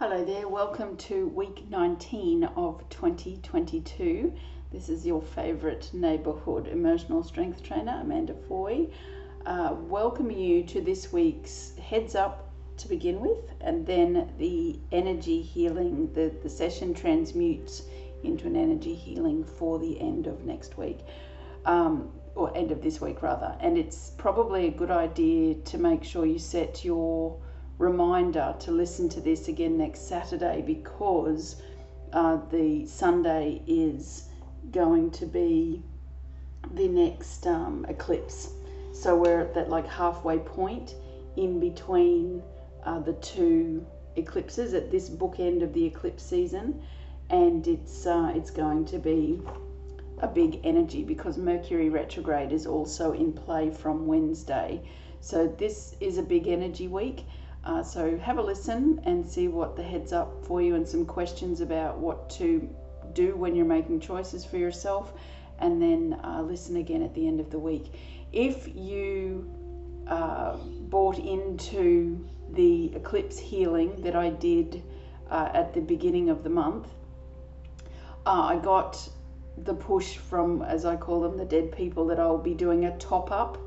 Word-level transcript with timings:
Hello 0.00 0.24
there, 0.24 0.48
welcome 0.48 0.96
to 0.96 1.28
week 1.28 1.68
19 1.68 2.44
of 2.56 2.82
2022. 2.88 4.32
This 4.72 4.88
is 4.88 5.04
your 5.04 5.20
favourite 5.20 5.90
neighbourhood 5.92 6.68
emotional 6.68 7.22
strength 7.22 7.62
trainer, 7.62 8.00
Amanda 8.00 8.32
Foy. 8.48 8.88
Uh, 9.44 9.74
welcome 9.78 10.30
you 10.30 10.62
to 10.62 10.80
this 10.80 11.12
week's 11.12 11.76
heads 11.76 12.14
up 12.14 12.50
to 12.78 12.88
begin 12.88 13.20
with, 13.20 13.44
and 13.60 13.86
then 13.86 14.32
the 14.38 14.80
energy 14.90 15.42
healing. 15.42 16.10
The, 16.14 16.34
the 16.42 16.48
session 16.48 16.94
transmutes 16.94 17.82
into 18.22 18.46
an 18.46 18.56
energy 18.56 18.94
healing 18.94 19.44
for 19.44 19.78
the 19.78 20.00
end 20.00 20.26
of 20.26 20.46
next 20.46 20.78
week, 20.78 21.00
um, 21.66 22.10
or 22.34 22.56
end 22.56 22.70
of 22.70 22.80
this 22.80 23.02
week 23.02 23.20
rather. 23.20 23.54
And 23.60 23.76
it's 23.76 24.12
probably 24.16 24.66
a 24.66 24.70
good 24.70 24.90
idea 24.90 25.56
to 25.56 25.76
make 25.76 26.04
sure 26.04 26.24
you 26.24 26.38
set 26.38 26.86
your 26.86 27.36
reminder 27.80 28.54
to 28.60 28.70
listen 28.70 29.08
to 29.08 29.20
this 29.20 29.48
again 29.48 29.78
next 29.78 30.06
Saturday 30.06 30.62
because 30.64 31.62
uh, 32.12 32.38
the 32.50 32.86
Sunday 32.86 33.62
is 33.66 34.28
going 34.70 35.10
to 35.12 35.24
be 35.24 35.82
the 36.74 36.86
next 36.88 37.46
um, 37.46 37.86
eclipse. 37.88 38.50
So 38.92 39.16
we're 39.16 39.40
at 39.40 39.54
that 39.54 39.70
like 39.70 39.86
halfway 39.86 40.38
point 40.38 40.94
in 41.36 41.58
between 41.58 42.42
uh, 42.84 43.00
the 43.00 43.14
two 43.14 43.86
eclipses 44.16 44.74
at 44.74 44.90
this 44.90 45.08
bookend 45.08 45.62
of 45.62 45.72
the 45.72 45.84
eclipse 45.84 46.22
season, 46.22 46.82
and 47.30 47.66
it's 47.66 48.06
uh, 48.06 48.32
it's 48.34 48.50
going 48.50 48.84
to 48.86 48.98
be 48.98 49.40
a 50.18 50.28
big 50.28 50.60
energy 50.64 51.02
because 51.02 51.38
Mercury 51.38 51.88
retrograde 51.88 52.52
is 52.52 52.66
also 52.66 53.12
in 53.12 53.32
play 53.32 53.70
from 53.70 54.06
Wednesday. 54.06 54.82
So 55.20 55.46
this 55.46 55.96
is 56.00 56.18
a 56.18 56.22
big 56.22 56.46
energy 56.46 56.88
week. 56.88 57.24
Uh, 57.64 57.82
so 57.82 58.16
have 58.18 58.38
a 58.38 58.42
listen 58.42 59.00
and 59.04 59.26
see 59.26 59.48
what 59.48 59.76
the 59.76 59.82
heads 59.82 60.12
up 60.12 60.44
for 60.44 60.62
you 60.62 60.74
and 60.74 60.88
some 60.88 61.04
questions 61.04 61.60
about 61.60 61.98
what 61.98 62.30
to 62.30 62.68
do 63.12 63.36
when 63.36 63.54
you're 63.54 63.66
making 63.66 64.00
choices 64.00 64.44
for 64.44 64.56
yourself, 64.56 65.12
and 65.58 65.80
then 65.80 66.18
uh, 66.24 66.40
listen 66.42 66.76
again 66.76 67.02
at 67.02 67.14
the 67.14 67.26
end 67.26 67.38
of 67.38 67.50
the 67.50 67.58
week. 67.58 67.92
If 68.32 68.74
you 68.74 69.50
uh, 70.06 70.56
bought 70.56 71.18
into 71.18 72.26
the 72.52 72.94
eclipse 72.94 73.38
healing 73.38 74.00
that 74.02 74.16
I 74.16 74.30
did 74.30 74.82
uh, 75.30 75.50
at 75.52 75.74
the 75.74 75.80
beginning 75.80 76.30
of 76.30 76.42
the 76.42 76.50
month, 76.50 76.88
uh, 78.26 78.42
I 78.42 78.56
got 78.56 79.08
the 79.58 79.74
push 79.74 80.16
from, 80.16 80.62
as 80.62 80.84
I 80.84 80.96
call 80.96 81.20
them, 81.20 81.36
the 81.36 81.44
dead 81.44 81.72
people, 81.72 82.06
that 82.06 82.18
I'll 82.18 82.38
be 82.38 82.54
doing 82.54 82.86
a 82.86 82.96
top 82.98 83.30
up 83.30 83.58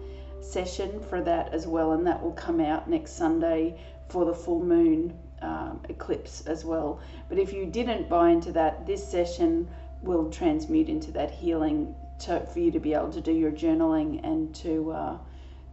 session 0.43 0.99
for 0.99 1.21
that 1.21 1.53
as 1.53 1.67
well, 1.67 1.93
and 1.93 2.05
that 2.07 2.21
will 2.21 2.33
come 2.33 2.59
out 2.59 2.89
next 2.89 3.13
Sunday 3.13 3.79
for 4.09 4.25
the 4.25 4.33
full 4.33 4.63
moon 4.63 5.17
um, 5.41 5.81
eclipse 5.89 6.45
as 6.47 6.63
well. 6.63 6.99
But 7.29 7.37
if 7.39 7.53
you 7.53 7.65
didn't 7.65 8.09
buy 8.09 8.29
into 8.29 8.51
that, 8.53 8.85
this 8.85 9.05
session 9.05 9.67
will 10.01 10.29
transmute 10.29 10.89
into 10.89 11.11
that 11.11 11.31
healing 11.31 11.95
to, 12.19 12.45
for 12.45 12.59
you 12.59 12.71
to 12.71 12.79
be 12.79 12.93
able 12.93 13.11
to 13.11 13.21
do 13.21 13.31
your 13.31 13.51
journaling 13.51 14.23
and 14.23 14.53
to 14.55 14.91
uh, 14.91 15.17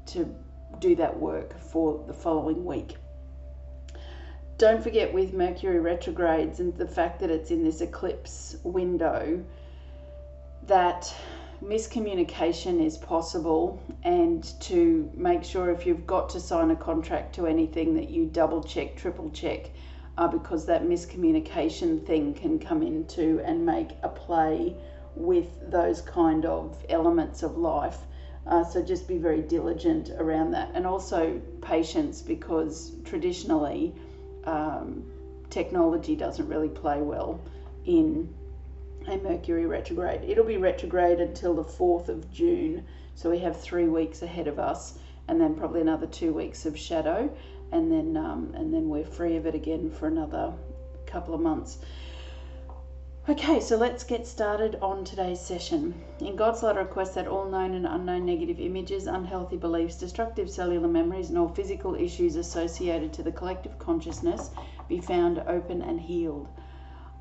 to 0.06 0.34
do 0.78 0.94
that 0.96 1.18
work 1.18 1.58
for 1.58 2.02
the 2.06 2.14
following 2.14 2.64
week. 2.64 2.96
Don't 4.58 4.82
forget 4.82 5.12
with 5.12 5.32
Mercury 5.32 5.80
retrogrades 5.80 6.60
and 6.60 6.76
the 6.76 6.86
fact 6.86 7.20
that 7.20 7.30
it's 7.30 7.50
in 7.50 7.64
this 7.64 7.80
eclipse 7.80 8.56
window 8.62 9.42
that 10.66 11.14
miscommunication 11.62 12.84
is 12.84 12.96
possible 12.96 13.82
and 14.02 14.58
to 14.60 15.10
make 15.14 15.44
sure 15.44 15.70
if 15.70 15.86
you've 15.86 16.06
got 16.06 16.28
to 16.30 16.40
sign 16.40 16.70
a 16.70 16.76
contract 16.76 17.34
to 17.34 17.46
anything 17.46 17.94
that 17.94 18.08
you 18.08 18.26
double 18.26 18.62
check, 18.62 18.96
triple 18.96 19.30
check, 19.30 19.70
uh, 20.16 20.26
because 20.26 20.66
that 20.66 20.84
miscommunication 20.84 22.04
thing 22.06 22.34
can 22.34 22.58
come 22.58 22.82
into 22.82 23.40
and 23.44 23.64
make 23.64 23.90
a 24.02 24.08
play 24.08 24.74
with 25.14 25.70
those 25.70 26.00
kind 26.00 26.44
of 26.44 26.76
elements 26.88 27.42
of 27.42 27.56
life. 27.56 27.98
Uh, 28.46 28.64
so 28.64 28.82
just 28.82 29.06
be 29.06 29.18
very 29.18 29.42
diligent 29.42 30.10
around 30.18 30.50
that. 30.50 30.70
And 30.74 30.86
also 30.86 31.40
patience 31.60 32.22
because 32.22 32.92
traditionally 33.04 33.94
um, 34.44 35.04
technology 35.50 36.16
doesn't 36.16 36.48
really 36.48 36.68
play 36.68 37.02
well 37.02 37.40
in 37.84 38.32
a 39.06 39.16
Mercury 39.16 39.66
retrograde. 39.66 40.22
It'll 40.24 40.44
be 40.44 40.56
retrograde 40.56 41.20
until 41.20 41.54
the 41.54 41.64
4th 41.64 42.08
of 42.08 42.30
June, 42.30 42.84
so 43.14 43.30
we 43.30 43.38
have 43.38 43.58
three 43.58 43.88
weeks 43.88 44.22
ahead 44.22 44.46
of 44.46 44.58
us, 44.58 44.98
and 45.28 45.40
then 45.40 45.54
probably 45.54 45.80
another 45.80 46.06
two 46.06 46.32
weeks 46.32 46.66
of 46.66 46.78
shadow, 46.78 47.30
and 47.72 47.90
then 47.90 48.16
um, 48.16 48.52
and 48.54 48.74
then 48.74 48.88
we're 48.88 49.04
free 49.04 49.36
of 49.36 49.46
it 49.46 49.54
again 49.54 49.90
for 49.90 50.06
another 50.06 50.52
couple 51.06 51.34
of 51.34 51.40
months. 51.40 51.78
Okay, 53.28 53.60
so 53.60 53.76
let's 53.76 54.02
get 54.02 54.26
started 54.26 54.76
on 54.82 55.04
today's 55.04 55.40
session. 55.40 55.94
In 56.20 56.36
God's 56.36 56.62
light, 56.62 56.76
I 56.76 56.80
request 56.80 57.14
that 57.14 57.28
all 57.28 57.44
known 57.44 57.74
and 57.74 57.86
unknown 57.86 58.24
negative 58.26 58.58
images, 58.58 59.06
unhealthy 59.06 59.56
beliefs, 59.56 59.96
destructive 59.96 60.50
cellular 60.50 60.88
memories, 60.88 61.28
and 61.28 61.38
all 61.38 61.48
physical 61.48 61.94
issues 61.94 62.36
associated 62.36 63.12
to 63.12 63.22
the 63.22 63.30
collective 63.30 63.78
consciousness 63.78 64.50
be 64.88 65.00
found 65.00 65.38
open 65.46 65.82
and 65.82 66.00
healed. 66.00 66.48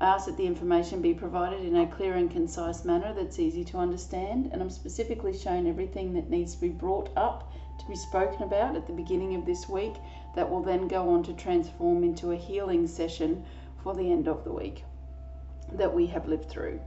I 0.00 0.14
ask 0.14 0.24
that 0.24 0.38
the 0.38 0.46
information 0.46 1.02
be 1.02 1.12
provided 1.12 1.62
in 1.62 1.76
a 1.76 1.86
clear 1.86 2.14
and 2.14 2.30
concise 2.30 2.86
manner 2.86 3.12
that's 3.12 3.38
easy 3.38 3.64
to 3.64 3.76
understand, 3.76 4.48
and 4.50 4.62
I'm 4.62 4.70
specifically 4.70 5.36
shown 5.36 5.66
everything 5.66 6.14
that 6.14 6.30
needs 6.30 6.54
to 6.54 6.60
be 6.62 6.70
brought 6.70 7.10
up 7.18 7.52
to 7.78 7.86
be 7.86 7.94
spoken 7.94 8.42
about 8.42 8.76
at 8.76 8.86
the 8.86 8.94
beginning 8.94 9.34
of 9.34 9.44
this 9.44 9.68
week 9.68 9.92
that 10.34 10.48
will 10.48 10.62
then 10.62 10.88
go 10.88 11.10
on 11.10 11.22
to 11.24 11.34
transform 11.34 12.02
into 12.02 12.30
a 12.30 12.36
healing 12.36 12.86
session 12.86 13.44
for 13.82 13.94
the 13.94 14.10
end 14.10 14.26
of 14.26 14.42
the 14.42 14.52
week 14.52 14.84
that 15.72 15.94
we 15.94 16.06
have 16.06 16.26
lived 16.26 16.48
through. 16.48 16.80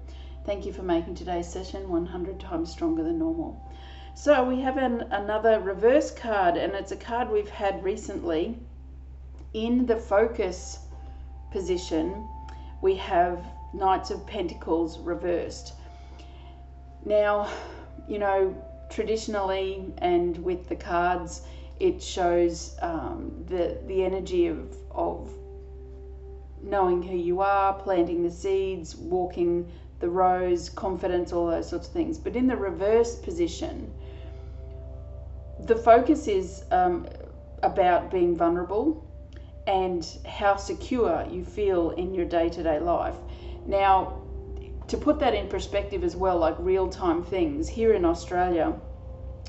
Thank 0.44 0.66
you 0.66 0.74
for 0.74 0.82
making 0.82 1.14
today's 1.14 1.48
session 1.48 1.90
100 1.90 2.40
times 2.40 2.72
stronger 2.72 3.04
than 3.04 3.20
normal. 3.20 3.62
So, 4.16 4.44
we 4.44 4.60
have 4.62 4.78
an, 4.78 5.04
another 5.12 5.60
reverse 5.60 6.10
card, 6.10 6.58
and 6.58 6.74
it's 6.74 6.92
a 6.92 6.98
card 6.98 7.30
we've 7.30 7.50
had 7.50 7.84
recently 7.84 8.58
in 9.54 9.86
the 9.86 9.98
focus 9.98 10.80
position 11.52 12.28
we 12.84 12.96
have 12.96 13.40
Knights 13.74 14.12
of 14.12 14.28
Pentacles 14.28 15.00
reversed. 15.00 15.74
Now, 17.06 17.50
you 18.10 18.20
know, 18.20 18.54
traditionally 18.90 19.94
and 20.00 20.38
with 20.40 20.68
the 20.68 20.76
cards, 20.76 21.44
it 21.80 22.04
shows 22.04 22.76
um, 22.82 23.32
the 23.48 23.80
the 23.88 24.04
energy 24.04 24.48
of 24.48 24.76
of 24.92 25.34
knowing 26.62 27.02
who 27.02 27.16
you 27.16 27.40
are, 27.40 27.74
planting 27.74 28.22
the 28.22 28.32
seeds, 28.32 28.96
walking 28.98 29.72
the 30.00 30.10
rows, 30.10 30.70
confidence, 30.70 31.32
all 31.32 31.48
those 31.48 31.70
sorts 31.70 31.88
of 31.88 31.94
things. 31.94 32.18
But 32.18 32.36
in 32.36 32.48
the 32.48 32.58
reverse 32.58 33.16
position, 33.16 33.94
the 35.62 35.76
focus 35.76 36.28
is 36.28 36.66
um, 36.72 37.08
about 37.64 38.12
being 38.12 38.36
vulnerable 38.36 39.06
and 39.68 40.18
how 40.28 40.56
secure 40.56 41.26
you 41.30 41.46
feel 41.46 41.92
in 41.92 42.14
your 42.14 42.26
day 42.26 42.50
to 42.50 42.64
day 42.64 42.80
life. 42.80 43.16
Now, 43.66 44.22
to 44.88 44.98
put 44.98 45.20
that 45.20 45.34
in 45.34 45.48
perspective 45.48 46.04
as 46.04 46.16
well, 46.16 46.38
like 46.38 46.56
real 46.60 46.90
time 46.90 47.24
things, 47.24 47.68
here 47.68 47.94
in 47.94 48.04
Australia, 48.06 48.74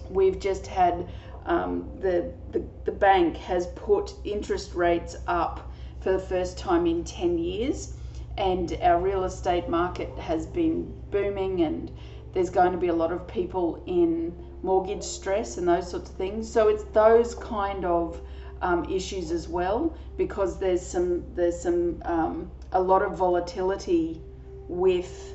we've 0.08 0.38
just 0.38 0.66
had 0.66 1.08
um, 1.46 1.90
the, 2.00 2.32
the, 2.52 2.64
the 2.84 2.92
bank 2.92 3.36
has 3.36 3.66
put 3.74 4.14
interest 4.24 4.74
rates 4.74 5.16
up 5.26 5.72
for 6.00 6.12
the 6.12 6.18
first 6.18 6.58
time 6.58 6.86
in 6.86 7.04
10 7.04 7.38
years, 7.38 7.96
and 8.38 8.78
our 8.82 9.00
real 9.00 9.24
estate 9.24 9.68
market 9.68 10.16
has 10.18 10.46
been 10.46 10.92
booming, 11.10 11.62
and 11.62 11.90
there's 12.32 12.50
going 12.50 12.72
to 12.72 12.78
be 12.78 12.88
a 12.88 12.94
lot 12.94 13.12
of 13.12 13.26
people 13.26 13.82
in 13.86 14.34
mortgage 14.62 15.02
stress 15.02 15.58
and 15.58 15.68
those 15.68 15.90
sorts 15.90 16.10
of 16.10 16.16
things. 16.16 16.50
So, 16.50 16.68
it's 16.68 16.84
those 16.84 17.34
kind 17.34 17.84
of 17.84 18.20
um, 18.64 18.84
issues 18.90 19.30
as 19.30 19.46
well 19.46 19.94
because 20.16 20.58
there's 20.58 20.84
some 20.84 21.22
there's 21.34 21.60
some 21.60 22.02
um, 22.06 22.50
a 22.72 22.80
lot 22.80 23.02
of 23.02 23.16
volatility 23.16 24.20
with 24.68 25.34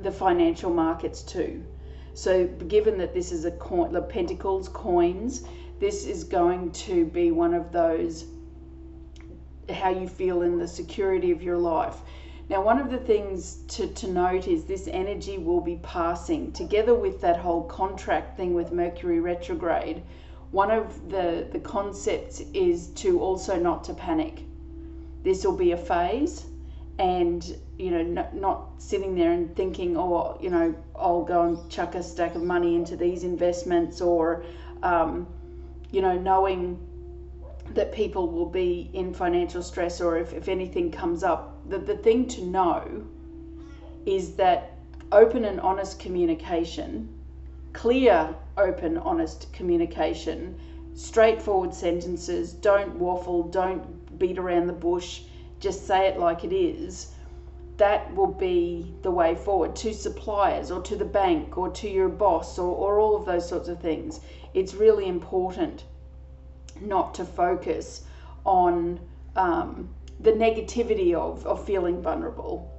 the 0.00 0.10
financial 0.10 0.70
markets 0.70 1.22
too. 1.22 1.62
So 2.14 2.46
given 2.46 2.96
that 2.98 3.12
this 3.12 3.32
is 3.32 3.44
a 3.44 3.50
coin, 3.50 3.92
the 3.92 4.00
Pentacles 4.00 4.68
coins, 4.70 5.44
this 5.78 6.06
is 6.06 6.24
going 6.24 6.72
to 6.72 7.04
be 7.04 7.30
one 7.30 7.52
of 7.52 7.70
those 7.70 8.24
how 9.68 9.90
you 9.90 10.08
feel 10.08 10.42
in 10.42 10.58
the 10.58 10.68
security 10.68 11.30
of 11.30 11.42
your 11.42 11.58
life. 11.58 11.96
Now, 12.48 12.62
one 12.62 12.78
of 12.78 12.90
the 12.90 12.98
things 12.98 13.62
to, 13.68 13.86
to 13.86 14.06
note 14.06 14.46
is 14.46 14.64
this 14.64 14.88
energy 14.88 15.38
will 15.38 15.62
be 15.62 15.76
passing 15.82 16.52
together 16.52 16.94
with 16.94 17.20
that 17.22 17.38
whole 17.38 17.64
contract 17.64 18.36
thing 18.36 18.52
with 18.52 18.72
Mercury 18.72 19.20
retrograde 19.20 20.02
one 20.54 20.70
of 20.70 21.10
the, 21.10 21.48
the 21.50 21.58
concepts 21.58 22.40
is 22.54 22.86
to 22.90 23.20
also 23.20 23.58
not 23.58 23.82
to 23.82 23.92
panic. 23.92 24.44
This 25.24 25.44
will 25.44 25.56
be 25.56 25.72
a 25.72 25.76
phase 25.76 26.46
and 27.00 27.58
you 27.76 27.90
know 27.90 28.04
not, 28.04 28.36
not 28.36 28.68
sitting 28.78 29.16
there 29.16 29.32
and 29.32 29.56
thinking 29.56 29.96
oh 29.96 30.38
you 30.40 30.48
know 30.48 30.72
I'll 30.94 31.24
go 31.24 31.42
and 31.42 31.68
chuck 31.68 31.96
a 31.96 32.02
stack 32.04 32.36
of 32.36 32.44
money 32.44 32.76
into 32.76 32.94
these 32.94 33.24
investments 33.24 34.00
or 34.00 34.44
um, 34.84 35.26
you 35.90 36.00
know 36.00 36.16
knowing 36.16 36.78
that 37.70 37.92
people 37.92 38.30
will 38.30 38.48
be 38.48 38.90
in 38.92 39.12
financial 39.12 39.60
stress 39.60 40.00
or 40.00 40.18
if, 40.18 40.32
if 40.32 40.46
anything 40.46 40.92
comes 40.92 41.24
up, 41.24 41.68
the, 41.68 41.78
the 41.78 41.96
thing 41.96 42.28
to 42.28 42.44
know 42.44 43.04
is 44.06 44.36
that 44.36 44.76
open 45.10 45.46
and 45.46 45.60
honest 45.60 45.98
communication, 45.98 47.08
clear, 47.72 48.36
open, 48.56 48.98
honest 48.98 49.52
communication, 49.52 50.58
straightforward 50.94 51.74
sentences, 51.74 52.52
don't 52.52 52.94
waffle, 52.96 53.42
don't 53.44 54.18
beat 54.18 54.38
around 54.38 54.66
the 54.66 54.72
bush, 54.72 55.22
just 55.60 55.86
say 55.86 56.06
it 56.06 56.18
like 56.18 56.44
it 56.44 56.52
is. 56.52 57.12
That 57.76 58.14
will 58.14 58.32
be 58.32 58.94
the 59.02 59.10
way 59.10 59.34
forward 59.34 59.74
to 59.76 59.92
suppliers 59.92 60.70
or 60.70 60.80
to 60.82 60.94
the 60.94 61.04
bank 61.04 61.58
or 61.58 61.70
to 61.70 61.88
your 61.88 62.08
boss 62.08 62.58
or, 62.58 62.74
or 62.76 63.00
all 63.00 63.16
of 63.16 63.24
those 63.24 63.48
sorts 63.48 63.68
of 63.68 63.80
things. 63.80 64.20
It's 64.52 64.74
really 64.74 65.08
important 65.08 65.84
not 66.80 67.14
to 67.14 67.24
focus 67.24 68.04
on 68.44 69.00
um, 69.36 69.88
the 70.20 70.32
negativity 70.32 71.14
of, 71.14 71.44
of 71.46 71.64
feeling 71.64 72.00
vulnerable. 72.00 72.70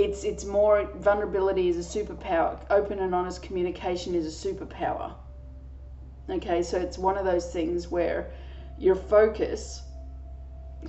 It's, 0.00 0.24
it's 0.24 0.46
more 0.46 0.90
vulnerability 0.94 1.68
is 1.68 1.76
a 1.76 1.98
superpower. 1.98 2.58
Open 2.70 3.00
and 3.00 3.14
honest 3.14 3.42
communication 3.42 4.14
is 4.14 4.26
a 4.26 4.48
superpower. 4.48 5.12
Okay, 6.30 6.62
so 6.62 6.78
it's 6.78 6.96
one 6.96 7.18
of 7.18 7.26
those 7.26 7.52
things 7.52 7.88
where 7.88 8.30
your 8.78 8.94
focus 8.94 9.82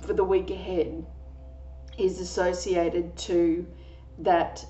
for 0.00 0.14
the 0.14 0.24
week 0.24 0.48
ahead 0.48 1.04
is 1.98 2.20
associated 2.20 3.14
to 3.18 3.66
that 4.20 4.64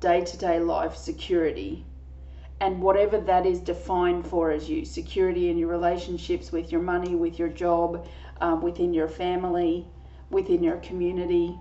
day 0.00 0.24
to 0.26 0.36
day 0.36 0.60
life 0.60 0.94
security 0.94 1.86
and 2.60 2.82
whatever 2.82 3.18
that 3.18 3.46
is 3.46 3.60
defined 3.60 4.26
for 4.26 4.50
as 4.50 4.68
you 4.68 4.84
security 4.84 5.48
in 5.48 5.56
your 5.56 5.70
relationships 5.70 6.52
with 6.52 6.70
your 6.70 6.82
money, 6.82 7.14
with 7.14 7.38
your 7.38 7.48
job, 7.48 8.06
um, 8.42 8.60
within 8.60 8.92
your 8.92 9.08
family, 9.08 9.86
within 10.28 10.62
your 10.62 10.76
community, 10.80 11.58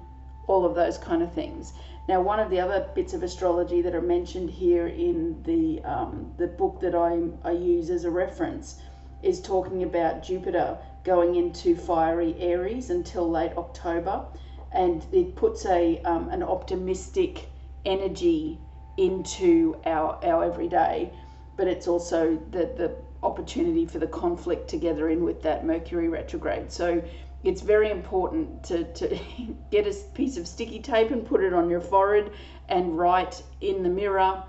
all 0.47 0.65
of 0.65 0.75
those 0.75 0.97
kind 0.97 1.21
of 1.21 1.31
things. 1.31 1.71
Now, 2.09 2.21
one 2.21 2.39
of 2.39 2.49
the 2.49 2.59
other 2.59 2.87
bits 2.95 3.13
of 3.13 3.21
astrology 3.21 3.83
that 3.83 3.93
are 3.93 4.01
mentioned 4.01 4.49
here 4.49 4.87
in 4.87 5.43
the 5.43 5.79
um, 5.83 6.33
the 6.37 6.47
book 6.47 6.79
that 6.81 6.95
I, 6.95 7.19
I 7.47 7.51
use 7.51 7.91
as 7.91 8.03
a 8.03 8.09
reference 8.09 8.81
is 9.21 9.39
talking 9.39 9.83
about 9.83 10.23
Jupiter 10.23 10.79
going 11.03 11.35
into 11.35 11.75
fiery 11.75 12.35
Aries 12.39 12.89
until 12.89 13.29
late 13.29 13.51
October, 13.57 14.25
and 14.71 15.05
it 15.11 15.35
puts 15.35 15.67
a 15.67 16.01
um, 16.01 16.29
an 16.29 16.41
optimistic 16.41 17.47
energy 17.85 18.57
into 18.97 19.79
our 19.85 20.17
our 20.25 20.43
everyday, 20.43 21.13
but 21.57 21.67
it's 21.67 21.87
also 21.87 22.39
the 22.49 22.71
the 22.75 22.95
opportunity 23.21 23.85
for 23.85 23.99
the 23.99 24.07
conflict 24.07 24.67
together 24.67 25.09
in 25.09 25.23
with 25.23 25.43
that 25.43 25.63
Mercury 25.63 26.09
retrograde. 26.09 26.71
So 26.71 27.03
it's 27.43 27.61
very 27.61 27.89
important 27.89 28.63
to, 28.65 28.83
to 28.93 29.19
get 29.71 29.87
a 29.87 29.93
piece 30.13 30.37
of 30.37 30.47
sticky 30.47 30.79
tape 30.79 31.11
and 31.11 31.25
put 31.25 31.43
it 31.43 31.53
on 31.53 31.69
your 31.69 31.81
forehead 31.81 32.31
and 32.67 32.97
write 32.97 33.41
in 33.61 33.83
the 33.83 33.89
mirror 33.89 34.43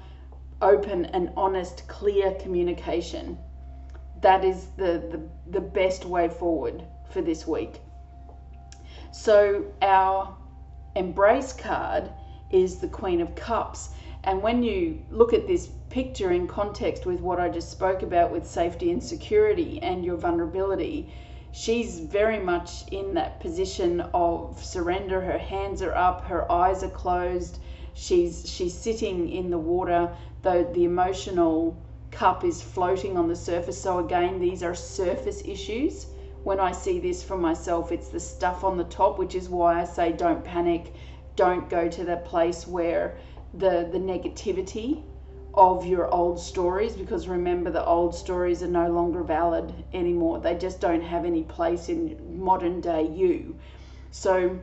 open 0.63 1.07
and 1.07 1.31
honest, 1.37 1.87
clear 1.89 2.33
communication. 2.35 3.39
That 4.21 4.45
is 4.45 4.67
the, 4.77 5.03
the, 5.11 5.23
the 5.51 5.61
best 5.61 6.05
way 6.05 6.29
forward 6.29 6.85
for 7.11 7.23
this 7.23 7.47
week. 7.47 7.81
So, 9.13 9.65
our 9.83 10.37
embrace 10.95 11.53
card 11.53 12.11
is 12.51 12.79
the 12.79 12.89
Queen 12.89 13.21
of 13.21 13.35
Cups. 13.35 13.91
And 14.25 14.43
when 14.43 14.63
you 14.63 15.03
look 15.11 15.33
at 15.33 15.47
this 15.47 15.71
picture 15.89 16.31
in 16.31 16.47
context 16.47 17.07
with 17.07 17.21
what 17.21 17.41
I 17.41 17.49
just 17.49 17.71
spoke 17.71 18.03
about 18.03 18.31
with 18.31 18.47
safety 18.47 18.91
and 18.91 19.03
security 19.03 19.81
and 19.83 20.05
your 20.05 20.17
vulnerability, 20.17 21.13
she's 21.53 21.99
very 21.99 22.39
much 22.39 22.85
in 22.91 23.15
that 23.15 23.41
position 23.41 24.01
of 24.15 24.63
surrender. 24.63 25.21
Her 25.21 25.39
hands 25.39 25.83
are 25.83 25.95
up, 25.95 26.25
her 26.27 26.51
eyes 26.51 26.83
are 26.83 26.91
closed. 26.91 27.59
She's 27.95 28.49
she's 28.49 28.75
sitting 28.75 29.29
in 29.29 29.51
the 29.51 29.59
water, 29.59 30.17
though 30.43 30.65
the 30.65 30.85
emotional 30.85 31.77
cup 32.11 32.45
is 32.45 32.63
floating 32.63 33.17
on 33.17 33.29
the 33.29 33.37
surface. 33.37 33.81
So 33.81 33.99
again, 33.99 34.39
these 34.39 34.63
are 34.63 34.75
surface 34.75 35.43
issues. 35.45 36.07
When 36.45 36.61
I 36.61 36.73
see 36.73 36.99
this 36.99 37.23
for 37.23 37.37
myself, 37.37 37.93
it's 37.93 38.09
the 38.09 38.21
stuff 38.21 38.65
on 38.65 38.77
the 38.77 38.85
top, 38.85 39.19
which 39.19 39.35
is 39.35 39.49
why 39.49 39.81
I 39.81 39.85
say 39.85 40.13
don't 40.13 40.43
panic, 40.45 40.95
don't 41.37 41.69
go 41.69 41.89
to 41.89 42.05
that 42.05 42.25
place 42.25 42.67
where 42.67 43.17
the 43.53 43.89
the 43.91 43.99
negativity 43.99 45.03
of 45.55 45.85
your 45.85 46.13
old 46.15 46.39
stories 46.39 46.95
because 46.95 47.27
remember 47.27 47.71
the 47.71 47.85
old 47.85 48.15
stories 48.15 48.63
are 48.63 48.69
no 48.69 48.91
longer 48.91 49.23
valid 49.23 49.73
anymore. 49.93 50.39
They 50.39 50.57
just 50.57 50.81
don't 50.81 51.03
have 51.03 51.25
any 51.25 51.43
place 51.43 51.89
in 51.89 52.41
modern 52.41 52.81
day 52.81 53.09
you. 53.09 53.57
So 54.13 54.59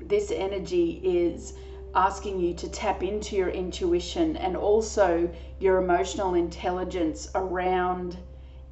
this 0.00 0.30
energy 0.30 1.00
is 1.02 1.54
asking 1.94 2.40
you 2.40 2.54
to 2.54 2.68
tap 2.68 3.02
into 3.02 3.36
your 3.36 3.48
intuition 3.48 4.36
and 4.36 4.56
also 4.56 5.30
your 5.60 5.82
emotional 5.82 6.34
intelligence 6.34 7.30
around 7.34 8.16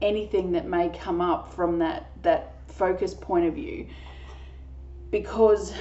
anything 0.03 0.53
that 0.53 0.67
may 0.67 0.89
come 0.91 1.21
up 1.21 1.53
from 1.53 1.79
that 1.79 2.11
that 2.23 2.55
focus 2.67 3.15
point 3.15 3.47
of 3.47 3.55
view. 3.55 3.87
Because 5.11 5.73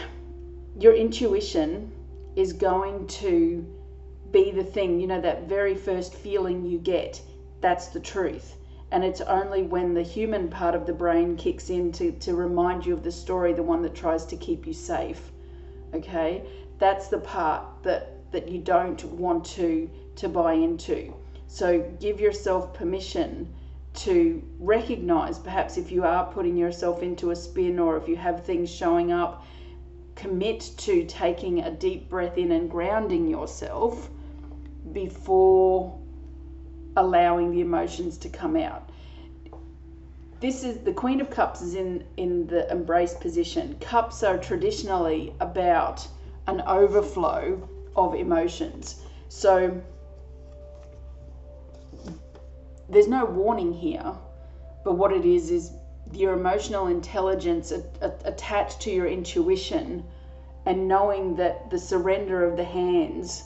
your 0.80 0.94
intuition 0.94 1.92
is 2.36 2.54
going 2.54 3.08
to 3.08 3.66
be 4.32 4.52
the 4.52 4.64
thing, 4.64 5.00
you 5.00 5.08
know, 5.08 5.22
that 5.22 5.48
very 5.48 5.76
first 5.76 6.14
feeling 6.14 6.66
you 6.66 6.78
get, 6.78 7.22
that's 7.62 7.88
the 7.88 8.00
truth. 8.00 8.56
And 8.92 9.04
it's 9.04 9.22
only 9.22 9.64
when 9.64 9.94
the 9.94 10.02
human 10.02 10.48
part 10.48 10.76
of 10.76 10.86
the 10.86 10.94
brain 10.94 11.36
kicks 11.36 11.70
in 11.70 11.92
to, 11.94 12.12
to 12.12 12.36
remind 12.36 12.86
you 12.86 12.94
of 12.94 13.04
the 13.04 13.12
story, 13.12 13.54
the 13.54 13.64
one 13.64 13.82
that 13.84 13.94
tries 13.94 14.26
to 14.28 14.38
keep 14.38 14.66
you 14.66 14.74
safe. 14.74 15.32
Okay? 15.94 16.44
That's 16.80 17.08
the 17.08 17.20
part 17.20 17.64
that, 17.84 18.32
that 18.32 18.50
you 18.50 18.60
don't 18.60 19.04
want 19.06 19.46
to, 19.58 19.90
to 20.16 20.30
buy 20.30 20.54
into. 20.54 21.14
So 21.48 21.82
give 22.00 22.20
yourself 22.20 22.74
permission 22.74 23.54
to 23.96 24.42
recognize 24.60 25.40
perhaps 25.40 25.78
if 25.78 25.92
you 25.92 26.04
are 26.04 26.32
putting 26.32 26.56
yourself 26.56 27.02
into 27.02 27.32
a 27.32 27.36
spin 27.36 27.80
or 27.80 27.98
if 27.98 28.08
you 28.08 28.16
have 28.16 28.46
things 28.46 28.70
showing 28.70 29.12
up 29.12 29.46
commit 30.16 30.72
to 30.78 31.06
taking 31.06 31.62
a 31.62 31.72
deep 31.72 32.10
breath 32.10 32.38
in 32.38 32.52
and 32.52 32.70
grounding 32.70 33.28
yourself 33.28 34.10
before 34.94 35.98
allowing 36.98 37.52
the 37.52 37.62
emotions 37.62 38.18
to 38.18 38.30
come 38.30 38.56
out. 38.56 38.90
This 40.40 40.64
is 40.64 40.78
the 40.78 40.94
Queen 40.94 41.20
of 41.20 41.30
Cups 41.30 41.62
is 41.62 41.76
in, 41.76 42.06
in 42.16 42.48
the 42.48 42.72
embrace 42.72 43.14
position. 43.14 43.76
Cups 43.82 44.24
are 44.24 44.38
traditionally 44.38 45.34
about 45.42 46.08
an 46.48 46.62
overflow 46.62 47.68
of 47.96 48.16
emotions. 48.16 49.02
So 49.28 49.82
there's 52.88 53.08
no 53.08 53.26
warning 53.26 53.74
here, 53.74 54.14
but 54.84 54.94
what 54.94 55.12
it 55.12 55.26
is 55.26 55.52
is 55.52 55.72
your 56.14 56.34
emotional 56.34 56.88
intelligence 56.88 57.72
attached 58.02 58.80
to 58.82 58.92
your 58.92 59.08
intuition 59.08 60.04
and 60.66 60.88
knowing 60.88 61.36
that 61.36 61.70
the 61.70 61.78
surrender 61.78 62.44
of 62.44 62.58
the 62.58 62.64
hands 62.64 63.44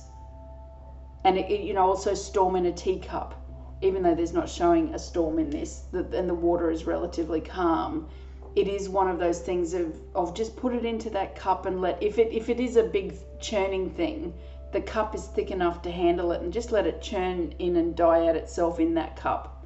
and 1.23 1.37
it, 1.37 1.61
you 1.61 1.73
know 1.73 1.87
also 1.87 2.13
storm 2.13 2.55
in 2.55 2.65
a 2.65 2.71
teacup 2.71 3.39
even 3.81 4.01
though 4.01 4.15
there's 4.15 4.33
not 4.33 4.49
showing 4.49 4.93
a 4.93 4.99
storm 4.99 5.39
in 5.39 5.49
this 5.49 5.83
and 5.93 6.29
the 6.29 6.33
water 6.33 6.71
is 6.71 6.85
relatively 6.85 7.41
calm 7.41 8.07
it 8.55 8.67
is 8.67 8.87
one 8.87 9.09
of 9.09 9.17
those 9.17 9.39
things 9.39 9.73
of, 9.73 9.99
of 10.13 10.35
just 10.35 10.55
put 10.55 10.73
it 10.73 10.85
into 10.85 11.09
that 11.09 11.35
cup 11.35 11.65
and 11.65 11.81
let 11.81 12.01
if 12.01 12.17
it 12.19 12.31
if 12.31 12.49
it 12.49 12.59
is 12.59 12.75
a 12.75 12.83
big 12.83 13.15
churning 13.39 13.89
thing 13.89 14.33
the 14.71 14.81
cup 14.81 15.13
is 15.13 15.27
thick 15.27 15.51
enough 15.51 15.81
to 15.81 15.91
handle 15.91 16.31
it 16.31 16.41
and 16.41 16.51
just 16.51 16.71
let 16.71 16.87
it 16.87 17.01
churn 17.01 17.53
in 17.59 17.75
and 17.75 17.95
die 17.95 18.27
out 18.27 18.35
itself 18.35 18.79
in 18.79 18.93
that 18.93 19.15
cup 19.15 19.65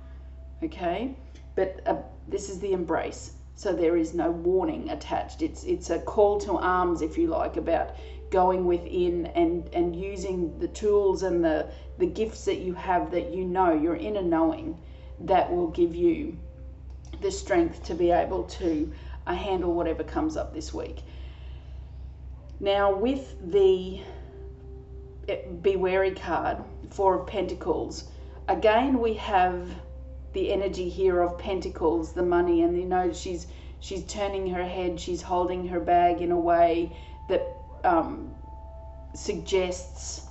okay 0.64 1.16
but 1.58 1.82
uh, 1.88 1.96
this 2.28 2.50
is 2.50 2.60
the 2.60 2.72
embrace. 2.72 3.32
So 3.56 3.74
there 3.74 3.98
is 3.98 4.14
no 4.14 4.30
warning 4.30 4.92
attached. 4.92 5.42
It's 5.42 5.64
it's 5.64 5.90
a 5.90 5.98
call 5.98 6.40
to 6.42 6.58
arms, 6.58 7.02
if 7.02 7.18
you 7.18 7.28
like, 7.28 7.58
about 7.58 7.96
going 8.30 8.66
within 8.66 9.26
and 9.28 9.70
and 9.74 9.96
using 9.96 10.58
the 10.60 10.68
tools 10.68 11.24
and 11.24 11.44
the 11.44 11.68
the 11.98 12.06
gifts 12.06 12.46
that 12.46 12.58
you 12.58 12.74
have 12.74 13.12
that 13.12 13.34
you 13.34 13.46
know 13.46 13.74
your 13.74 13.96
inner 13.96 14.22
knowing 14.22 14.78
that 15.20 15.52
will 15.52 15.70
give 15.70 15.96
you 15.96 16.38
the 17.22 17.32
strength 17.32 17.84
to 17.84 17.96
be 17.96 18.12
able 18.12 18.44
to 18.44 18.92
uh, 19.26 19.34
handle 19.34 19.74
whatever 19.74 20.04
comes 20.04 20.38
up 20.38 20.54
this 20.54 20.74
week. 20.74 21.02
Now 22.60 22.94
with 22.94 23.36
the 23.52 24.02
eh, 25.28 25.42
be 25.62 25.76
wary 25.76 26.12
card, 26.12 26.58
Four 26.90 27.22
of 27.22 27.28
Pentacles, 27.28 28.06
again 28.48 29.00
we 29.00 29.14
have 29.16 29.70
the 30.34 30.52
energy 30.52 30.90
here 30.90 31.22
of 31.22 31.40
pentacles, 31.40 32.14
the 32.14 32.24
money, 32.24 32.62
and 32.62 32.78
you 32.78 32.86
know 32.86 33.12
she's 33.12 33.48
she's 33.80 34.04
turning 34.06 34.50
her 34.50 34.66
head, 34.66 35.00
she's 35.00 35.22
holding 35.22 35.68
her 35.68 35.80
bag 35.80 36.22
in 36.22 36.32
a 36.32 36.40
way 36.40 36.96
that 37.30 37.57
um, 37.84 38.34
suggests 39.14 40.26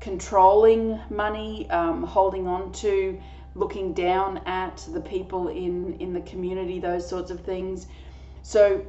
controlling 0.00 1.00
money, 1.10 1.68
um, 1.70 2.02
holding 2.04 2.46
on 2.46 2.72
to 2.72 3.20
looking 3.54 3.94
down 3.94 4.38
at 4.46 4.86
the 4.92 5.00
people 5.00 5.48
in 5.48 5.94
in 5.94 6.12
the 6.12 6.20
community, 6.20 6.78
those 6.78 7.08
sorts 7.08 7.30
of 7.30 7.40
things. 7.40 7.86
So, 8.42 8.84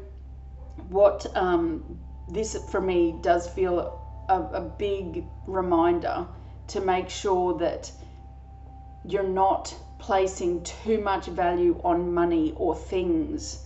what 0.89 1.25
um, 1.35 1.99
this 2.27 2.57
for 2.69 2.81
me 2.81 3.15
does 3.21 3.47
feel 3.47 3.99
a, 4.29 4.41
a 4.41 4.61
big 4.61 5.25
reminder 5.47 6.27
to 6.67 6.81
make 6.81 7.09
sure 7.09 7.57
that 7.59 7.91
you're 9.05 9.23
not 9.23 9.73
placing 9.99 10.63
too 10.63 10.99
much 10.99 11.27
value 11.27 11.79
on 11.83 12.13
money 12.13 12.53
or 12.57 12.75
things 12.75 13.63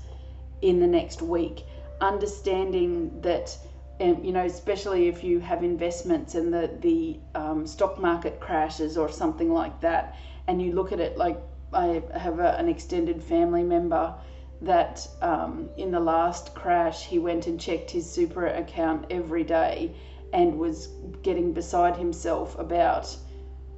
in 0.61 0.79
the 0.79 0.87
next 0.87 1.21
week. 1.21 1.65
Understanding 2.01 3.21
that, 3.21 3.57
um, 3.99 4.23
you 4.23 4.33
know, 4.33 4.43
especially 4.45 5.07
if 5.07 5.23
you 5.23 5.39
have 5.39 5.63
investments 5.63 6.35
and 6.35 6.51
the 6.53 6.71
the 6.81 7.19
um, 7.35 7.65
stock 7.65 7.99
market 7.99 8.39
crashes 8.39 8.97
or 8.97 9.07
something 9.09 9.53
like 9.53 9.79
that, 9.81 10.15
and 10.47 10.61
you 10.61 10.73
look 10.73 10.91
at 10.91 10.99
it 10.99 11.17
like 11.17 11.39
I 11.73 12.01
have 12.13 12.39
a, 12.39 12.57
an 12.57 12.67
extended 12.67 13.23
family 13.23 13.63
member 13.63 14.15
that 14.61 15.07
um, 15.21 15.69
in 15.77 15.91
the 15.91 15.99
last 15.99 16.53
crash 16.53 17.05
he 17.05 17.19
went 17.19 17.47
and 17.47 17.59
checked 17.59 17.91
his 17.91 18.09
super 18.09 18.47
account 18.47 19.05
every 19.09 19.43
day 19.43 19.95
and 20.33 20.57
was 20.57 20.87
getting 21.23 21.53
beside 21.53 21.95
himself 21.95 22.57
about 22.59 23.15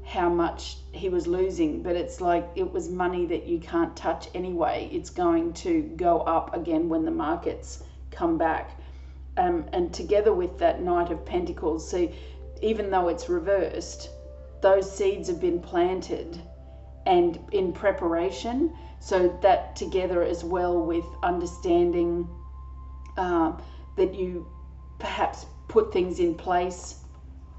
how 0.05 0.29
much 0.29 0.77
he 0.91 1.09
was 1.09 1.27
losing. 1.27 1.81
But 1.81 1.95
it's 1.95 2.19
like 2.19 2.49
it 2.55 2.71
was 2.71 2.89
money 2.89 3.25
that 3.27 3.45
you 3.45 3.59
can't 3.59 3.95
touch 3.95 4.29
anyway. 4.33 4.89
It's 4.91 5.09
going 5.09 5.53
to 5.53 5.81
go 5.95 6.19
up 6.21 6.55
again 6.55 6.89
when 6.89 7.05
the 7.05 7.11
markets 7.11 7.83
come 8.13 8.37
back 8.37 8.79
um, 9.37 9.65
and 9.73 9.93
together 9.93 10.33
with 10.33 10.57
that 10.59 10.81
knight 10.81 11.11
of 11.11 11.25
pentacles 11.25 11.89
see 11.89 12.11
even 12.61 12.89
though 12.89 13.07
it's 13.09 13.27
reversed 13.29 14.09
those 14.61 14.89
seeds 14.89 15.27
have 15.27 15.41
been 15.41 15.59
planted 15.59 16.41
and 17.05 17.39
in 17.51 17.73
preparation 17.73 18.73
so 18.99 19.37
that 19.41 19.75
together 19.75 20.23
as 20.23 20.43
well 20.43 20.85
with 20.85 21.05
understanding 21.23 22.27
uh, 23.17 23.51
that 23.97 24.15
you 24.15 24.47
perhaps 24.99 25.45
put 25.67 25.91
things 25.91 26.19
in 26.19 26.35
place 26.35 26.95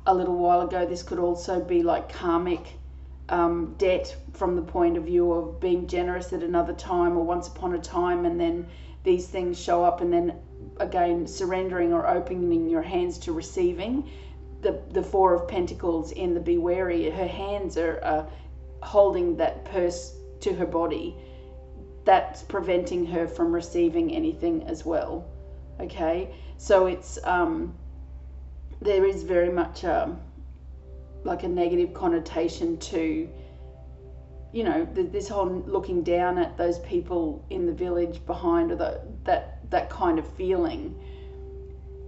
a 0.06 0.14
little 0.14 0.36
while 0.36 0.62
ago. 0.62 0.86
This 0.86 1.02
could 1.02 1.18
also 1.18 1.60
be 1.60 1.82
like 1.82 2.12
karmic 2.12 2.78
um, 3.28 3.74
debt 3.78 4.16
from 4.32 4.56
the 4.56 4.62
point 4.62 4.96
of 4.96 5.04
view 5.04 5.32
of 5.32 5.60
being 5.60 5.86
generous 5.86 6.32
at 6.32 6.42
another 6.42 6.72
time 6.72 7.16
or 7.16 7.24
once 7.24 7.48
upon 7.48 7.74
a 7.74 7.78
time, 7.78 8.24
and 8.24 8.40
then 8.40 8.66
these 9.04 9.28
things 9.28 9.60
show 9.60 9.84
up, 9.84 10.00
and 10.00 10.12
then 10.12 10.34
again 10.78 11.26
surrendering 11.26 11.92
or 11.92 12.08
opening 12.08 12.68
your 12.68 12.82
hands 12.82 13.18
to 13.18 13.32
receiving. 13.32 14.10
The, 14.62 14.82
the 14.90 15.02
Four 15.02 15.34
of 15.34 15.46
Pentacles 15.46 16.12
in 16.12 16.34
the 16.34 16.40
Be 16.40 16.58
Wary, 16.58 17.10
her 17.10 17.26
hands 17.26 17.76
are 17.76 18.26
holding 18.82 19.36
that 19.36 19.64
purse 19.66 20.16
to 20.40 20.54
her 20.54 20.66
body 20.66 21.16
that's 22.04 22.42
preventing 22.42 23.06
her 23.06 23.26
from 23.26 23.54
receiving 23.54 24.14
anything 24.14 24.62
as 24.64 24.84
well. 24.84 25.26
Okay, 25.80 26.34
so 26.56 26.86
it's 26.86 27.18
um, 27.24 27.74
there 28.80 29.04
is 29.04 29.22
very 29.22 29.50
much 29.50 29.84
a, 29.84 30.04
um, 30.04 30.20
like 31.24 31.42
a 31.42 31.48
negative 31.48 31.94
connotation 31.94 32.76
to 32.76 33.28
you 34.54 34.62
know 34.62 34.86
this 34.94 35.28
whole 35.28 35.64
looking 35.66 36.02
down 36.02 36.38
at 36.38 36.56
those 36.56 36.78
people 36.80 37.44
in 37.50 37.66
the 37.66 37.72
village 37.72 38.24
behind 38.24 38.70
or 38.70 38.76
the, 38.76 39.00
that 39.24 39.58
that 39.70 39.90
kind 39.90 40.18
of 40.18 40.26
feeling 40.34 40.94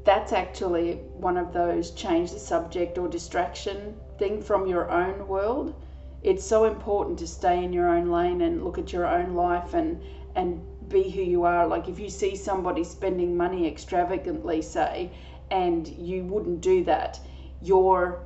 that's 0.05 0.33
actually 0.33 0.95
one 1.15 1.37
of 1.37 1.53
those 1.53 1.91
change 1.91 2.31
the 2.31 2.39
subject 2.39 2.97
or 2.99 3.09
distraction 3.09 3.97
thing 4.19 4.41
from 4.41 4.69
your 4.69 4.89
own 4.89 5.27
world. 5.27 5.75
It's 6.23 6.45
so 6.45 6.65
important 6.65 7.19
to 7.19 7.27
stay 7.27 7.65
in 7.65 7.73
your 7.73 7.89
own 7.89 8.09
lane 8.09 8.41
and 8.43 8.63
look 8.63 8.79
at 8.79 8.93
your 8.93 9.07
own 9.07 9.35
life 9.35 9.75
and 9.75 10.01
and 10.37 10.63
be 10.89 11.11
who 11.11 11.23
you 11.23 11.43
are. 11.43 11.67
Like 11.67 11.89
if 11.89 11.99
you 11.99 12.09
see 12.09 12.37
somebody 12.37 12.85
spending 12.85 13.37
money 13.37 13.67
extravagantly 13.67 14.63
say 14.63 15.11
and 15.51 15.89
you 15.89 16.23
wouldn't 16.23 16.61
do 16.61 16.85
that 16.85 17.19
you're 17.63 18.21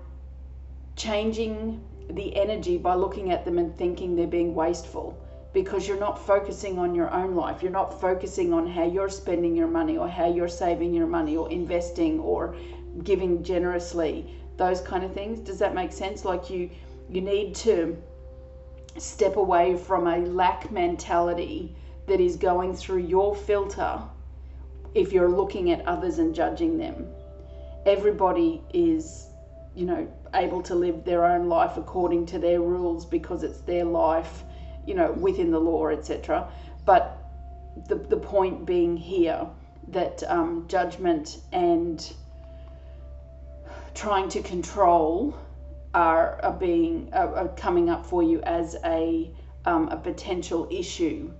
changing 0.97 1.81
the 2.12 2.35
energy 2.37 2.76
by 2.76 2.95
looking 2.95 3.31
at 3.31 3.45
them 3.45 3.59
and 3.59 3.76
thinking 3.76 4.14
they're 4.17 4.26
being 4.26 4.55
wasteful 4.55 5.17
because 5.52 5.88
you're 5.88 5.99
not 5.99 6.19
focusing 6.19 6.79
on 6.79 6.95
your 6.95 7.12
own 7.12 7.35
life. 7.35 7.62
You're 7.62 7.73
not 7.73 8.00
focusing 8.00 8.52
on 8.52 8.67
how 8.67 8.85
you're 8.85 9.09
spending 9.09 9.57
your 9.57 9.67
money 9.67 9.97
or 9.97 10.09
how 10.09 10.26
you're 10.26 10.49
saving 10.49 10.95
your 10.95 11.07
money 11.07 11.37
or 11.37 11.50
investing 11.50 12.21
or 12.21 12.55
giving 13.02 13.43
generously, 13.43 14.26
those 14.57 14.81
kind 14.81 15.05
of 15.05 15.12
things. 15.12 15.40
Does 15.40 15.59
that 15.59 15.75
make 15.75 15.93
sense? 15.93 16.25
Like 16.25 16.50
you 16.50 16.71
you 17.09 17.21
need 17.21 17.55
to 17.57 17.97
step 18.97 19.37
away 19.37 19.75
from 19.75 20.07
a 20.07 20.19
lack 20.19 20.71
mentality 20.71 21.75
that 22.07 22.21
is 22.21 22.37
going 22.37 22.75
through 22.75 22.99
your 22.99 23.35
filter 23.35 24.00
if 24.95 25.12
you're 25.12 25.29
looking 25.29 25.71
at 25.71 25.87
others 25.87 26.19
and 26.19 26.35
judging 26.35 26.76
them. 26.79 27.07
Everybody 27.87 28.61
is, 28.75 29.29
you 29.75 29.87
know, 29.87 30.09
able 30.34 30.62
to 30.62 30.75
live 30.75 31.04
their 31.04 31.25
own 31.25 31.49
life 31.49 31.76
according 31.76 32.26
to 32.26 32.38
their 32.38 32.60
rules 32.60 33.04
because 33.04 33.42
it's 33.42 33.60
their 33.60 33.84
life, 33.84 34.44
you 34.87 34.94
know, 34.94 35.12
within 35.12 35.50
the 35.50 35.58
law, 35.58 35.88
etc. 35.88 36.50
But 36.84 37.16
the, 37.88 37.96
the 37.96 38.16
point 38.16 38.66
being 38.66 38.96
here 38.96 39.46
that 39.88 40.22
um, 40.28 40.66
judgment 40.68 41.38
and 41.52 42.12
trying 43.94 44.28
to 44.28 44.42
control 44.42 45.37
are, 45.94 46.40
are 46.42 46.52
being 46.52 47.08
are, 47.12 47.34
are 47.37 47.49
coming 47.49 47.90
up 47.90 48.06
for 48.06 48.22
you 48.22 48.40
as 48.42 48.76
a 48.84 49.30
um, 49.64 49.88
a 49.88 49.96
potential 49.96 50.68
issue 50.70 51.30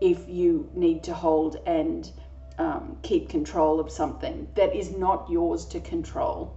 if 0.00 0.28
you 0.28 0.70
need 0.74 1.02
to 1.02 1.14
hold 1.14 1.56
and 1.66 2.10
um, 2.58 2.96
keep 3.02 3.28
control 3.28 3.80
of 3.80 3.90
something 3.90 4.48
that 4.54 4.74
is 4.74 4.96
not 4.96 5.28
yours 5.30 5.66
to 5.66 5.80
control. 5.80 6.55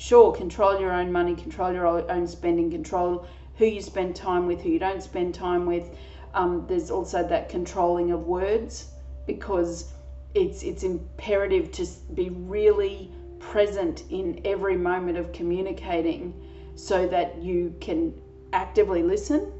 Sure, 0.00 0.32
control 0.32 0.80
your 0.80 0.92
own 0.92 1.12
money, 1.12 1.34
control 1.34 1.74
your 1.74 1.86
own 1.86 2.26
spending, 2.26 2.70
control 2.70 3.26
who 3.56 3.66
you 3.66 3.82
spend 3.82 4.16
time 4.16 4.46
with, 4.46 4.62
who 4.62 4.70
you 4.70 4.78
don't 4.78 5.02
spend 5.02 5.34
time 5.34 5.66
with. 5.66 5.94
Um, 6.32 6.64
there's 6.66 6.90
also 6.90 7.22
that 7.28 7.50
controlling 7.50 8.10
of 8.10 8.26
words 8.26 8.92
because 9.26 9.92
it's 10.32 10.62
it's 10.62 10.84
imperative 10.84 11.70
to 11.72 11.86
be 12.14 12.30
really 12.30 13.12
present 13.40 14.04
in 14.08 14.40
every 14.46 14.74
moment 14.74 15.18
of 15.18 15.32
communicating 15.32 16.32
so 16.76 17.06
that 17.06 17.36
you 17.36 17.74
can 17.78 18.14
actively 18.54 19.02
listen 19.02 19.52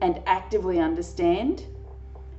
and 0.00 0.20
actively 0.26 0.78
understand 0.78 1.64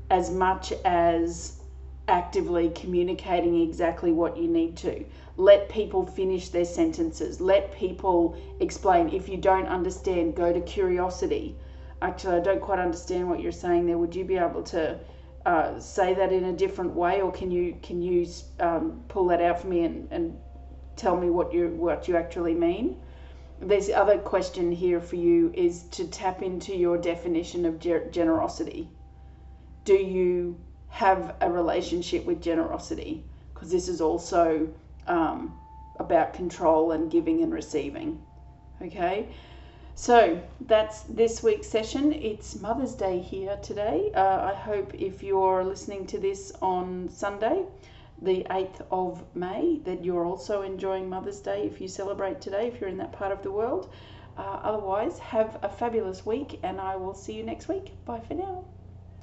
as 0.10 0.32
much 0.32 0.72
as 0.86 1.60
actively 2.08 2.70
communicating 2.70 3.62
exactly 3.62 4.14
what 4.14 4.38
you 4.38 4.48
need 4.48 4.78
to. 4.78 5.04
Let 5.40 5.70
people 5.70 6.06
finish 6.06 6.50
their 6.50 6.66
sentences. 6.66 7.40
Let 7.40 7.72
people 7.72 8.36
explain. 8.60 9.08
If 9.10 9.30
you 9.30 9.38
don't 9.38 9.68
understand, 9.68 10.36
go 10.36 10.52
to 10.52 10.60
curiosity. 10.60 11.56
Actually, 12.02 12.38
I 12.38 12.42
don't 12.42 12.62
quite 12.62 12.80
understand 12.80 13.30
what 13.30 13.40
you're 13.40 13.54
saying 13.54 13.86
there. 13.86 13.98
Would 13.98 14.14
you 14.14 14.26
be 14.26 14.38
able 14.38 14.64
to 14.64 15.00
uh, 15.46 15.80
say 15.80 16.14
that 16.14 16.34
in 16.34 16.44
a 16.44 16.54
different 16.54 16.94
way, 16.94 17.22
or 17.22 17.32
can 17.32 17.52
you 17.52 17.78
can 17.82 18.02
you 18.02 18.28
um, 18.60 19.02
pull 19.08 19.28
that 19.28 19.42
out 19.42 19.62
for 19.62 19.68
me 19.68 19.86
and, 19.86 20.08
and 20.12 20.38
tell 20.98 21.16
me 21.16 21.30
what 21.30 21.54
you 21.54 21.70
what 21.70 22.10
you 22.10 22.18
actually 22.18 22.54
mean? 22.54 22.98
this 23.62 23.90
other 23.90 24.18
question 24.18 24.72
here 24.72 25.02
for 25.02 25.18
you 25.18 25.52
is 25.54 25.84
to 25.92 26.08
tap 26.08 26.42
into 26.42 26.76
your 26.76 26.98
definition 26.98 27.66
of 27.66 27.80
generosity. 28.12 28.90
Do 29.84 29.96
you 29.96 30.58
have 30.90 31.36
a 31.42 31.52
relationship 31.52 32.26
with 32.26 32.42
generosity? 32.42 33.26
Because 33.54 33.70
this 33.70 33.88
is 33.90 34.00
also 34.00 34.70
um, 35.10 35.60
about 35.98 36.34
control 36.34 36.92
and 36.94 37.12
giving 37.12 37.44
and 37.44 37.54
receiving. 37.54 38.22
Okay, 38.82 39.28
so 39.96 40.42
that's 40.62 41.02
this 41.02 41.44
week's 41.44 41.68
session. 41.68 42.14
It's 42.14 42.62
Mother's 42.62 42.96
Day 42.96 43.20
here 43.20 43.58
today. 43.58 44.12
Uh, 44.16 44.52
I 44.52 44.54
hope 44.54 44.94
if 44.94 45.22
you're 45.22 45.66
listening 45.66 46.06
to 46.08 46.18
this 46.18 46.54
on 46.62 47.10
Sunday, 47.10 47.66
the 48.22 48.46
8th 48.50 48.86
of 48.92 49.24
May 49.36 49.80
that 49.84 50.06
you're 50.06 50.26
also 50.26 50.62
enjoying 50.62 51.10
Mother's 51.10 51.42
Day 51.42 51.66
if 51.66 51.82
you 51.82 51.88
celebrate 51.88 52.40
today, 52.40 52.68
if 52.68 52.80
you're 52.80 52.90
in 52.90 52.98
that 52.98 53.12
part 53.12 53.32
of 53.32 53.44
the 53.44 53.52
world. 53.52 53.92
Uh, 54.38 54.62
otherwise, 54.64 55.20
have 55.20 55.60
a 55.64 55.70
fabulous 55.70 56.26
week, 56.26 56.60
and 56.64 56.80
I 56.80 56.96
will 56.96 57.14
see 57.14 57.34
you 57.34 57.44
next 57.44 57.68
week. 57.68 57.92
Bye 58.06 58.22
for 58.22 58.36
now. 58.36 58.64